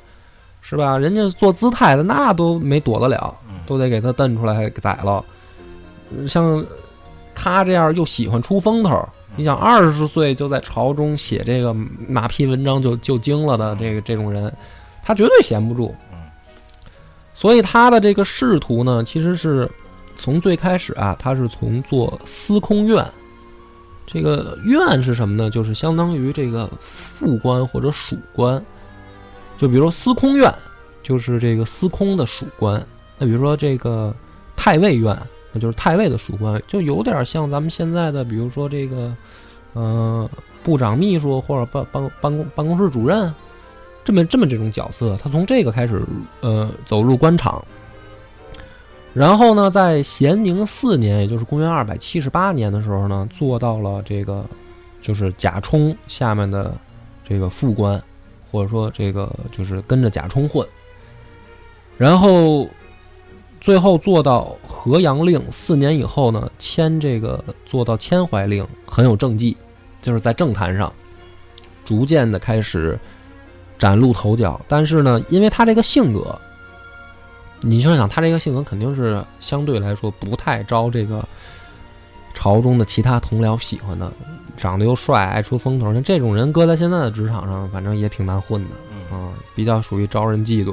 [0.61, 0.97] 是吧？
[0.97, 3.35] 人家做姿态的那都没躲得了，
[3.67, 5.25] 都得给他蹬出来宰了。
[6.29, 6.65] 像
[7.35, 11.75] 他这样又喜欢出风头，你想二十岁就在朝中写这个
[12.07, 14.53] 马屁文章就就精了的这个这种人，
[15.03, 15.93] 他绝对闲不住。
[17.35, 19.69] 所以他的这个仕途呢，其实是。
[20.19, 23.07] 从最开始啊，他是从做司空院，
[24.05, 25.49] 这个院是什么呢？
[25.49, 28.63] 就是相当于这个副官或者属官。
[29.57, 30.53] 就比如说司空院，
[31.03, 32.85] 就是这个司空的属官。
[33.17, 34.15] 那比如说这个
[34.57, 35.17] 太尉院，
[35.53, 39.15] 那就是太尉的属官，就有点像咱们现在的，比如说这个，
[39.75, 40.29] 嗯，
[40.63, 43.33] 部长秘书或者办办办公办公室主任，
[44.05, 45.17] 这么这么这种角色。
[45.23, 46.03] 他从这个开始，
[46.41, 47.65] 呃，走入官场。
[49.15, 54.45] 然后呢，在咸宁四年，也就是公元二百七十八年的时候呢，做到了这个，
[55.03, 56.73] 就是贾充下面的
[57.27, 58.01] 这个副官，
[58.49, 60.65] 或者说这个就是跟着贾充混。
[61.97, 62.69] 然后
[63.61, 69.57] 最后做到河阳令，四年以后呢，迁这个做到迁淮令，很有政绩，
[70.01, 70.93] 就是在政坛上
[71.85, 72.97] 逐渐的开始
[73.79, 74.61] 崭露头角。
[74.69, 76.39] 但是呢，因为他这个性格。
[77.61, 81.27] 你就想他这个性格肯定是相对来说不太招这个
[82.35, 84.13] 朝中的其他同僚喜欢的，
[84.57, 90.73] 长得又帅，爱出风头，像这种人搁在现在的职场上，反正也挺难混的啊，比较属于招人嫉妒，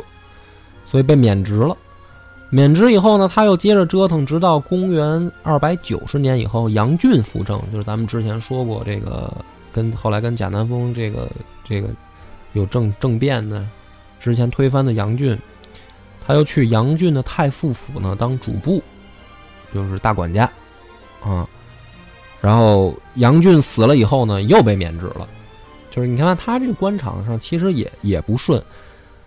[0.86, 1.76] 所以被免职了。
[2.52, 9.34] 免职以后呢，他又接着折腾，直到公元二百九十年以后，杨俊辅政，就是咱们之前说过这个
[9.74, 11.28] 跟后来跟贾南风这个
[11.68, 11.90] 这个
[12.54, 13.66] 有政政变的，
[14.20, 15.36] 之前推翻的杨俊。
[16.28, 18.82] 他又去杨俊的太傅府呢当主簿，
[19.74, 20.50] 就是大管家，
[21.24, 21.48] 啊，
[22.42, 25.28] 然后杨俊死了以后呢，又被免职了。
[25.92, 28.62] 就是你看他这个官场上其实也也不顺，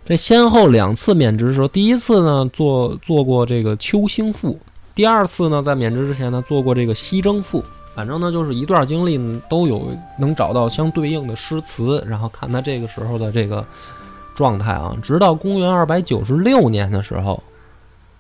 [0.04, 4.58] 这先后两次免职的时候，第一次呢做做过这个秋兴赋，
[4.94, 13.64] 第二次呢在免职之前呢做过这个西征赋，反正呢，就是一段经历都有能找到相对应的诗词，然后看他这个时候的这个
[14.38, 14.96] 状态啊。
[15.02, 17.42] 直到公元二百九十六年的时候，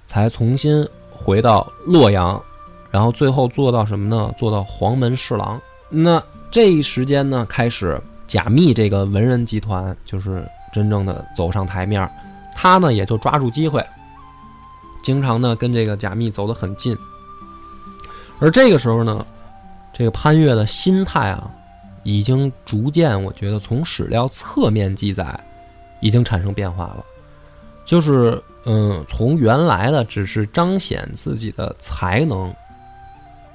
[0.04, 2.42] 才重新回到洛阳，
[2.90, 4.34] 然后最后做到什么呢？
[4.36, 5.60] 做到黄门侍郎。
[5.88, 12.10] 那这一时间呢，开始贾密这个文人集团就是真正的走上台面，
[12.56, 13.84] 他呢也就抓住机会，
[15.02, 16.96] 经常呢跟这个贾密走得很近。
[18.40, 19.24] 而这个时候呢，
[19.92, 21.50] 这个潘岳的心态啊，
[22.02, 25.38] 已经逐渐，我觉得从史料侧面记载，
[26.00, 27.04] 已经产生变化了。
[27.84, 32.54] 就是，嗯，从原来的只是彰显自己的才能，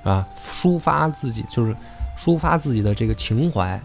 [0.04, 1.76] 啊，抒发自己，就是
[2.18, 3.80] 抒发自己的这个情怀，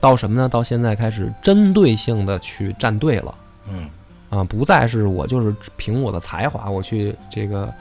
[0.00, 0.48] 到什么呢？
[0.48, 3.34] 到现在开始针对性的去站队了。
[3.68, 3.88] 嗯
[4.28, 7.72] 啊，不再是我就是凭我的才华我去这个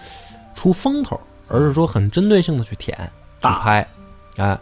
[0.54, 2.96] 出风头，而是说很针对性的去舔
[3.42, 3.88] 去拍，
[4.38, 4.60] 哎。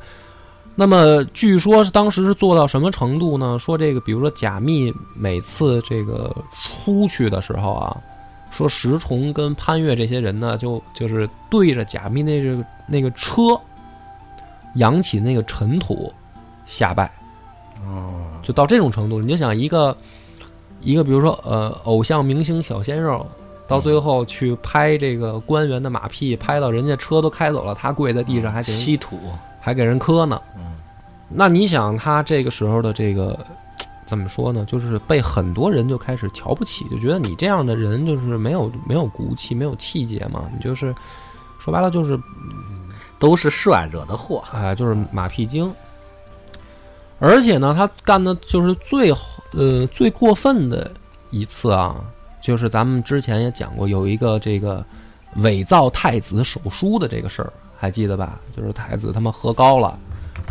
[0.79, 3.59] 那么据说是当时是做到什么程度呢？
[3.59, 7.97] 说这个，比如说贾密每次这个出去的时候啊，
[8.49, 13.59] 说石崇跟潘岳这些人呢，就就是对着贾密那个那个车
[14.75, 16.13] 扬起那个尘土
[16.65, 17.11] 下拜。
[17.85, 19.93] 哦，就到这种程度，你就想一个
[20.79, 23.27] 一个，比如说呃，偶像明星小鲜肉，
[23.67, 29.19] 到最后去拍这个官员的马屁，拍到人家车都开走了，他跪在地上还给人稀土，
[29.60, 30.41] 还给人磕呢。
[30.56, 30.76] 嗯
[31.32, 33.38] 那你想他这个时候的这个
[34.08, 34.65] 怎么说呢？
[34.65, 40.95] 就是被很多人就开始瞧不起，就觉得你这样的人就是没有没有骨气，没有气节嘛，你就是
[41.60, 42.19] 说白了就是
[43.19, 44.43] 都是帅惹的祸。
[44.52, 45.72] 哎，就是马屁精。
[47.19, 49.13] 而且呢，他干的就是最
[49.52, 50.91] 呃最过分的
[51.30, 51.95] 一次啊，
[52.41, 54.84] 就是咱们之前也讲过，有一个这个
[55.36, 58.37] 伪造太子手书的这个事儿，还记得吧？
[58.55, 59.97] 就是太子他们喝高了，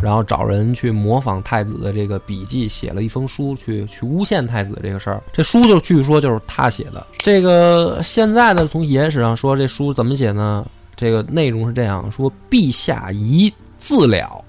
[0.01, 5.21] 然后找人去模仿太子的这个笔记，写了一封书去去诬陷太子这个事儿。
[5.31, 7.05] 这书就据说就是他写的。
[7.19, 10.65] 这个现在的从野史上说，这书怎么写呢？
[10.95, 14.43] 这个内容是这样说：陛下宜自了，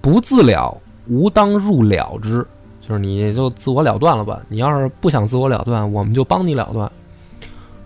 [0.00, 0.74] 不自了，
[1.08, 2.44] 吾当入了之。
[2.80, 4.40] 就是你就自我了断了吧。
[4.48, 6.90] 你要是不想自我了断，我们就帮你了断。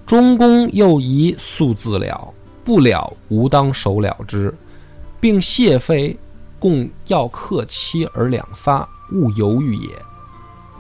[0.07, 2.33] 中宫又宜速自了，
[2.67, 4.53] 不了，吾当手了之，
[5.21, 6.15] 并谢妃
[6.59, 9.89] 共要克期而两发，勿犹豫也。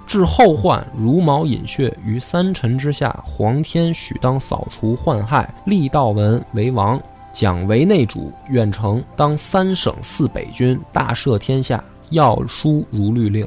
[0.04, 7.00] 至后患如毛饮血于三臣之下，皇天许当扫除患害，立道文为王，
[7.32, 13.46] 蒋为内主，远程当三省四北军，大赦天下，要书如律令，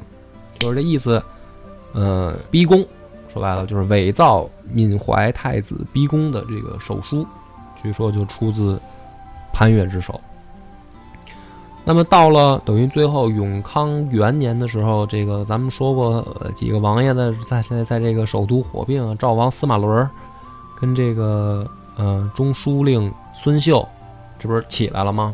[0.57, 1.21] 就是这意思。
[1.91, 2.85] 呃，逼宫，
[3.33, 7.25] 说白了就是伪造闵怀太子逼宫的这个手书，
[7.81, 8.79] 据说就出自
[9.51, 10.19] 潘岳之手。
[11.85, 20.09] 那么到了等于最后永康元年的时候，这个咱们说过、呃、几个王爷的在在在这个首都火并啊，赵王司马伦儿
[20.79, 21.65] 跟这个
[21.95, 23.87] 呃中书令孙秀，
[24.37, 25.33] 这不是起来了吗？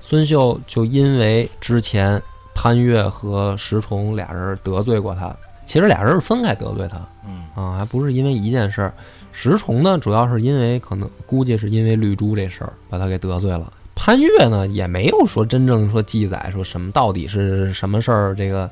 [0.00, 2.20] 孙秀就因为之前
[2.54, 8.92] 潘岳和石崇俩人得罪过他，其实俩人是分开得罪他嗯啊，还不是因为一件事儿。
[9.40, 13.72] 石崇呢，主要是因为可能估计是因为绿珠这事儿把他给得罪了。
[13.94, 18.68] 潘岳呢，也没有说真正说记载说什么到底是什么事儿，这个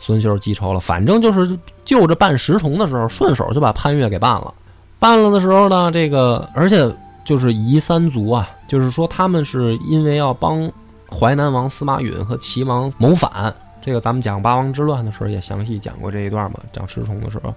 [0.00, 0.80] 孙秀记仇了。
[0.80, 4.52] 反正就是就着办石崇的时候，顺手就把潘岳给办了。
[4.98, 6.92] 办了的时候呢，这个而且
[7.24, 10.68] 就是夷三族啊，就是说他们是因为要帮
[11.08, 17.54] 淮南王司马允和齐王谋反，这个咱们讲八王之乱的时候也详细讲过这一段嘛，讲石崇的时候。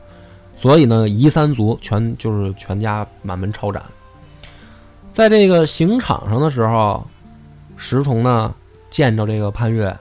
[0.63, 3.83] 所以呢，夷三族全就是全家满门抄斩。
[5.11, 7.05] 在这个刑场上的时候，
[7.75, 8.55] 石崇呢
[8.89, 9.93] 见着这个潘岳，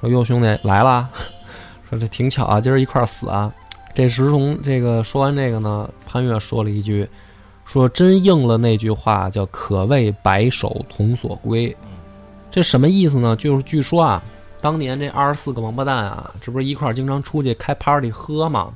[0.00, 1.08] 说：“哟，兄弟来了，
[1.88, 3.54] 说这挺巧啊，今儿一块儿死啊。”
[3.94, 7.08] 这石崇这个说完这个呢，潘岳说了一句
[7.64, 11.74] ：“说真应了那句话，叫‘可谓白首同所归’。
[12.50, 13.36] 这什么意思呢？
[13.36, 14.20] 就是据说啊，
[14.60, 18.72] 当年这二十四个王八蛋啊，这不是一块儿经常出去开 party 喝吗？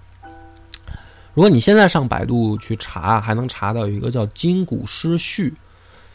[1.34, 5.50] 如果你现在上百度去查，还能查到有一个叫《金谷诗序》，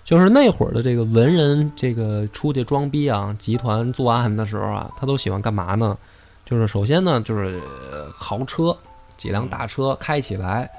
[0.04, 5.98] 就是那会儿的这个文人，这个出去装逼啊，集团作案的时候啊，他都喜欢干嘛呢？
[6.46, 7.60] 就是首先呢，就是
[7.92, 8.78] 呃豪车，
[9.18, 10.70] 几辆大车开起来，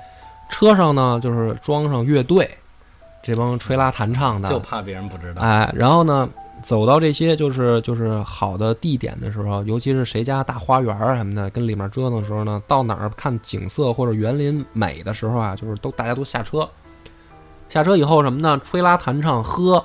[0.49, 2.49] 车上呢就是装上乐队，
[3.22, 5.43] 这帮吹拉弹唱的，就怕别人不知道。
[5.43, 6.28] 哎，然后呢，
[6.63, 16.69] 走到这些就是就是好的地点的时候，尤其是谁家大花园啊什么的，跟里面折腾的时候呢，到哪儿看景色或者园林美的时候啊，就是都大家都下车，
[17.69, 18.61] 下车以后什么呢？
[18.65, 19.85] 吹拉弹唱喝，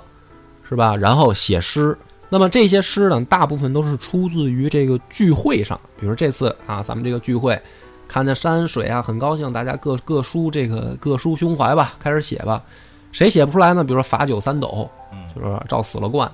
[0.68, 0.96] 是吧？
[0.96, 1.96] 然后写诗，
[2.30, 7.62] 那么这些诗呢，大部分都是出自于这个聚会上，比如这次啊，咱们这个聚会，
[8.08, 12.64] 看见山水啊，很高兴，大家各各抒这个各抒胸怀吧，开始写吧。
[13.12, 13.84] 谁写不出来呢？
[13.84, 14.90] 比如说罚酒三斗，
[15.36, 16.32] 就是照死了灌。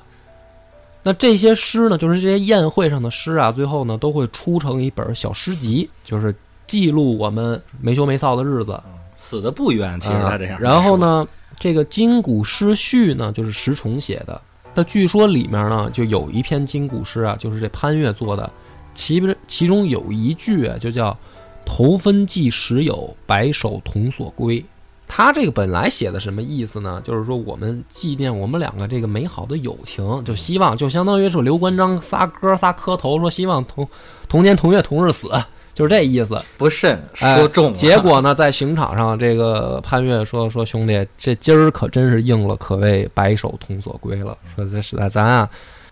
[1.08, 6.36] 那这些诗呢，就是这些宴会上的诗啊，最后呢都会出成一本小诗集，就是
[6.68, 8.78] 记录我们没羞没臊的日子。
[9.16, 10.60] 死的不冤，其实他这样。
[10.60, 11.26] 然后呢，
[11.58, 14.42] 这个《金谷诗序》呢，就是石崇写的。
[14.76, 18.52] 那据说里面呢，就有一篇金谷诗啊，就是这潘岳做的，
[18.94, 21.18] 其不其中有一句啊，就叫
[21.66, 24.64] “头分寄时有，白首同所归”。
[25.08, 27.02] 他这个本来写的什么意思呢？
[27.04, 33.88] 就是说我们纪念我们两个这个美好的友情，就希望就相当于是刘关张仨哥仨磕头，说希望同
[34.28, 35.30] 同年同月同日死。
[35.74, 37.72] 就是这意思，不慎说中了。
[37.72, 44.36] 结果呢，在刑场上，这个潘越说：“说兄弟，这今儿可真是应了，可谓白首同所归了。
[44.56, 45.48] 说这实在咱啊，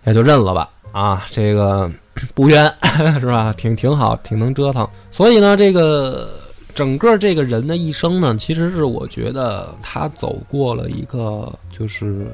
[0.05, 0.67] 也就认了吧。
[0.91, 1.87] 啊，这个
[2.33, 2.65] 不冤
[3.21, 3.53] 是吧？
[3.55, 4.89] 挺挺好，挺能折腾。
[5.11, 6.29] 所以呢，这个
[6.75, 12.27] 整个这个人的一生呢，其实是我觉得他走过了一个，就是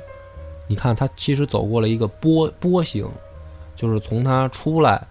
[0.67, 3.07] 你看他其实走过了一个波波形，
[3.77, 5.01] 就是从他出来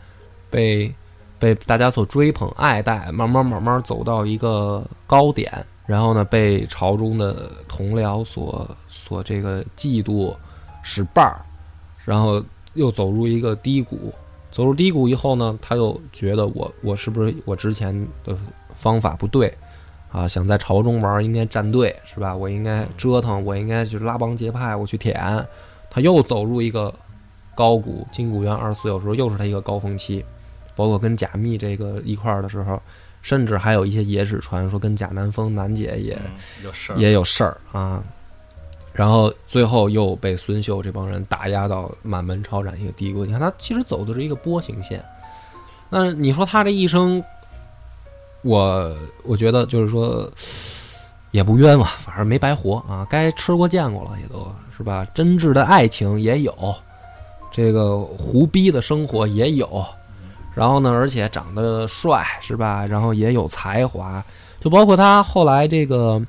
[0.50, 0.92] 被。”
[1.40, 5.50] 被大家所追捧爱戴，慢慢慢慢走到一个高点，
[5.86, 10.36] 然后呢，被朝中的同僚所所这个嫉妒
[10.82, 11.40] 使绊儿，
[12.04, 14.12] 然后又走入一个低谷。
[14.52, 18.36] 走入低谷以后呢，他又觉得我我是不是我之前的
[18.80, 19.52] 方法不对
[20.10, 20.26] 啊？
[20.26, 22.34] 想在朝中玩应该站队是吧？
[22.34, 25.46] 我应该折腾，我应该去拉帮结派，我去舔。
[25.90, 26.92] 他又走入一个
[27.54, 30.24] 高谷，金谷园二十四小时候又是他一个高峰期。
[30.76, 32.80] 包括跟贾密这个一块儿的时候，
[33.20, 36.18] 甚至还有一些野史传说跟贾南风、南姐也
[36.64, 38.02] 有事也有事儿啊。
[38.94, 43.26] 然后最后又被孙秀这帮人打压到满门抄斩一个低谷。
[43.26, 45.04] 你看他其实走的是一个波形线。
[45.90, 47.22] 那你说他这一生，
[48.42, 50.30] 我我觉得就是说
[51.30, 55.06] 也不冤枉，反正没白活啊，该吃过见过了，也都是吧。
[55.14, 56.74] 真挚的爱情也有，
[57.52, 59.84] 这个胡逼的生活也有。
[60.52, 62.84] 然后呢，而且长得帅，是吧？
[62.84, 64.22] 然后也有才华，
[64.58, 66.20] 就包括他后来这个，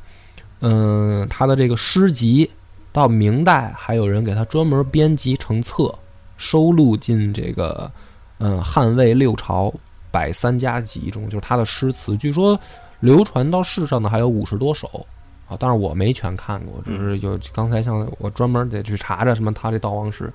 [0.59, 2.49] 嗯，他的这个诗集，
[2.91, 5.93] 到明代还有人给他专门编辑成册，
[6.38, 7.91] 收录进这个，
[8.38, 9.74] 嗯，汉魏六朝
[10.12, 12.59] 百三家集中，就是他的诗词，据说
[12.99, 14.88] 流传到世上的还有五十多首
[15.47, 20.32] 啊，但是我没全看过，只是有刚才像我专门得去查查什么他这悼亡诗。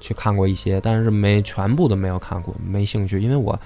[0.00, 3.58] 去看过一些，但是没全部都没有看过，没兴趣，因为我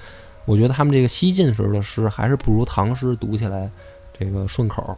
[0.47, 3.71] 我觉得他们这个西晋时候的诗还是不如唐诗读起来
[4.19, 4.97] 这个顺口。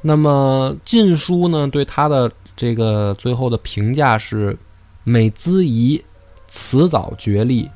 [0.00, 4.56] 那么《晋书》呢，对他的这个最后的评价是：
[5.02, 6.00] 美姿仪，
[6.46, 7.68] 辞藻绝丽，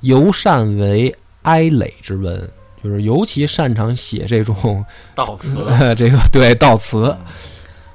[0.00, 2.50] 尤善为哀垒之文，
[2.82, 4.84] 就是尤其擅长写这种
[5.14, 5.56] 悼词，
[5.96, 7.14] 这个对悼词。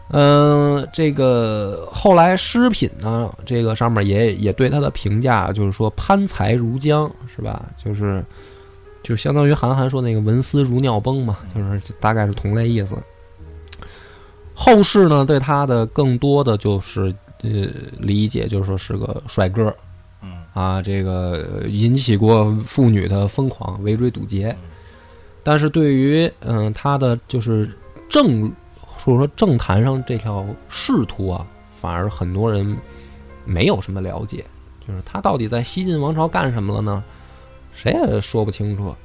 [0.10, 7.66] 嗯，这个后来诗品呢，这个上面也也对他的评价，就是说潘才如江，是吧？
[7.76, 8.24] 就是
[9.04, 12.98] 就相当于韩寒说那个文思如尿崩嘛，就是大概是同类意思。
[14.54, 17.50] 后世呢，对他的更多的就是呃
[18.00, 19.76] 理解，就是说是个帅哥，嗯
[20.58, 24.58] 啊，这个引起过妇女的疯狂围追堵截，
[25.44, 27.70] 但是对于嗯他的就是
[28.10, 28.52] 政，
[28.82, 32.76] 或者说，政坛上这条仕途啊，反而很多人
[33.46, 34.44] 没有什么了解。
[34.88, 37.04] 就是他到底在西晋王朝干什么了呢？
[37.76, 38.96] 谁也说不清楚。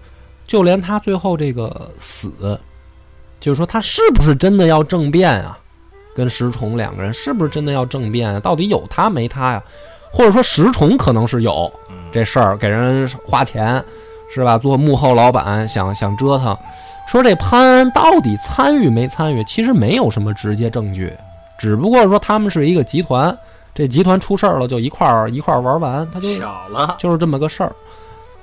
[0.47, 2.59] 就连他最后这个死，
[3.41, 5.59] 就是说他是不是真的要政变啊？
[6.15, 8.41] 跟石崇两个人是不是真的要政变啊？
[8.41, 9.63] 到底有他没他呀？
[10.13, 11.73] 或者说石崇可能是有
[12.13, 13.83] 这事儿，给人花钱
[14.33, 14.59] 是吧？
[14.59, 16.57] 做幕后老板，想想折腾。
[17.09, 19.43] 说这潘安到底参与没参与？
[19.45, 21.13] 其实没有什么直接证据，
[21.59, 23.37] 只不过说他们是一个集团，
[23.75, 27.75] 这集团出事儿了就一块儿一块儿玩完，他就巧了，就是这么个事儿。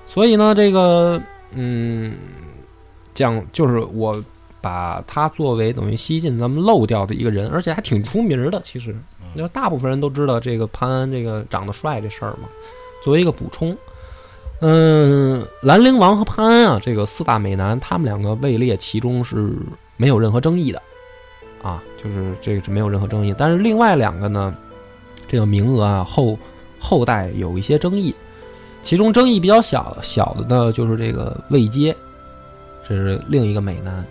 [0.05, 1.19] 所以呢，这个
[1.51, 2.17] 嗯，
[3.13, 4.13] 讲就是我
[4.59, 8.61] 把他作为等于西晋咱们漏掉的一个人，而且还挺出名的。
[8.61, 8.95] 其实，
[9.35, 12.49] 因为大部分人都知道这个潘安这个长得帅这事儿嘛。
[13.03, 13.75] 作为一个补充。
[14.61, 19.53] 嗯，兰陵王和潘安啊，这个四大美男，他们两个位列其中是
[19.95, 20.81] 没有任何争议的，
[21.63, 23.33] 啊，就是这个是没有任何争议。
[23.37, 24.53] 但是另外两个呢，
[25.29, 26.37] 这个名额啊后
[26.77, 28.13] 后代有一些争议，
[28.83, 31.95] 其中争议比较小小的呢，就是这个魏阶，
[32.85, 34.05] 这是另一个美男。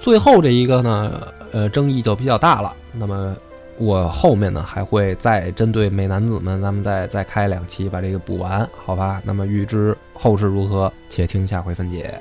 [0.00, 2.74] 最后这一个呢，呃，争议就比较大了。
[2.92, 3.36] 那么
[3.78, 9.20] 我后面呢还会再针对美男子们，咱们再再开两期把这个补完，好吧？
[9.24, 12.20] 那么预知后事如何，且听下回分解。